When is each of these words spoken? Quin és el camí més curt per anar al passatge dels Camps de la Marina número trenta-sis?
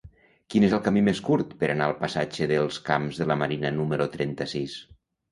Quin 0.51 0.63
és 0.67 0.71
el 0.75 0.79
camí 0.85 1.01
més 1.07 1.19
curt 1.25 1.51
per 1.59 1.67
anar 1.73 1.89
al 1.89 1.93
passatge 1.99 2.47
dels 2.51 2.79
Camps 2.87 3.19
de 3.21 3.27
la 3.33 3.37
Marina 3.43 3.71
número 3.75 4.07
trenta-sis? 4.15 4.79